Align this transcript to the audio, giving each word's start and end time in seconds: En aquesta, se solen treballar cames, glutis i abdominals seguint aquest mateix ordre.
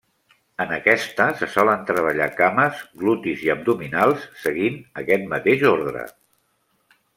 En 0.63 0.71
aquesta, 0.77 1.27
se 1.41 1.49
solen 1.55 1.83
treballar 1.89 2.29
cames, 2.39 2.81
glutis 3.03 3.45
i 3.49 3.53
abdominals 3.57 4.25
seguint 4.47 4.83
aquest 5.03 5.29
mateix 5.37 5.67
ordre. 5.77 6.11